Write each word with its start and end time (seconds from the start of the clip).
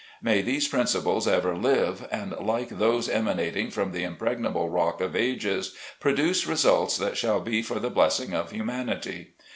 May 0.19 0.41
these 0.41 0.67
principles 0.67 1.27
ever 1.27 1.55
live, 1.55 2.07
and 2.11 2.31
like 2.39 2.69
those 2.69 3.07
emanating 3.07 3.69
from 3.69 3.91
the 3.91 4.01
impreg 4.03 4.39
nable 4.39 4.67
Rock 4.73 4.99
of 4.99 5.15
Ages, 5.15 5.75
produce 5.99 6.47
results 6.47 6.97
that 6.97 7.17
shall 7.17 7.39
be 7.39 7.61
for 7.61 7.77
the 7.77 7.91
blessing 7.91 8.33
of 8.33 8.49
humanity. 8.49 9.35